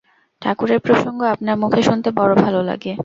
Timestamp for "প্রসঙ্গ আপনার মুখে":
0.79-1.81